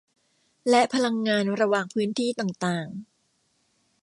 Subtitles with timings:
[0.69, 2.87] และพลังงานระหว่างพื้นที่ต่างต่าง